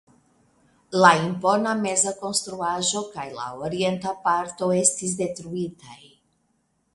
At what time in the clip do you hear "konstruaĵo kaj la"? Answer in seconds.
2.21-3.45